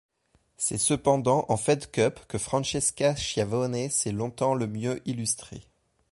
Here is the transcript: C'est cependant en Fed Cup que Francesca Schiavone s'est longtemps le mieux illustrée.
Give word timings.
C'est 0.57 0.79
cependant 0.79 1.45
en 1.47 1.57
Fed 1.57 1.91
Cup 1.91 2.21
que 2.27 2.39
Francesca 2.39 3.15
Schiavone 3.15 3.87
s'est 3.91 4.11
longtemps 4.11 4.55
le 4.55 4.65
mieux 4.65 4.99
illustrée. 5.07 5.61